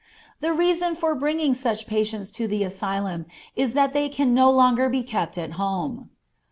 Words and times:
The 0.39 0.51
reason 0.51 0.95
for 0.95 1.13
bringing 1.13 1.53
such 1.53 1.85
patients 1.85 2.31
to 2.31 2.47
the 2.47 2.63
asylum 2.63 3.27
is 3.55 3.73
that 3.73 3.93
they 3.93 4.09
can 4.09 4.33
no 4.33 4.49
longer 4.49 4.89
be 4.89 5.03
kept 5.03 5.37
at 5.37 5.51
home. 5.61 6.09